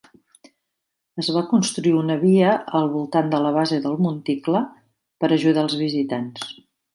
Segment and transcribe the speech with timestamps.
[1.23, 4.63] Es va construir una via al voltant de la base del monticle
[5.25, 6.51] per ajudar els visitants.